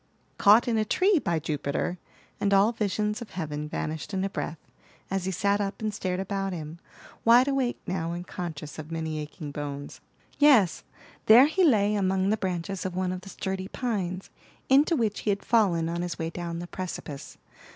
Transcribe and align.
"Caught 0.39 0.67
in 0.67 0.77
a 0.79 0.83
tree, 0.83 1.19
by 1.19 1.37
Jupiter!" 1.37 1.99
and 2.39 2.55
all 2.55 2.71
visions 2.71 3.21
of 3.21 3.29
heaven 3.29 3.69
vanished 3.69 4.15
in 4.15 4.23
a 4.23 4.31
breath, 4.31 4.57
as 5.11 5.25
he 5.25 5.31
sat 5.31 5.61
up 5.61 5.79
and 5.79 5.93
stared 5.93 6.19
about 6.19 6.53
him, 6.53 6.79
wide 7.23 7.47
awake 7.47 7.79
now, 7.85 8.11
and 8.13 8.25
conscious 8.25 8.79
of 8.79 8.91
many 8.91 9.19
aching 9.19 9.51
bones. 9.51 10.01
Yes, 10.39 10.83
there 11.27 11.45
he 11.45 11.63
lay 11.63 11.93
among 11.93 12.31
the 12.31 12.35
branches 12.37 12.83
of 12.83 12.95
one 12.95 13.11
of 13.11 13.21
the 13.21 13.29
sturdy 13.29 13.67
pines, 13.67 14.31
into 14.69 14.95
which 14.95 15.19
he 15.19 15.29
had 15.29 15.45
fallen 15.45 15.87
on 15.87 16.01
his 16.01 16.17
way 16.17 16.31
down 16.31 16.57
the 16.57 16.65
precipice. 16.65 17.37